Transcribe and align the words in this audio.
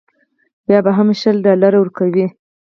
بیا 0.67 0.79
به 0.85 0.91
هم 0.97 1.07
شل 1.21 1.37
ډالره 1.45 1.77
ورکوې. 1.81 2.25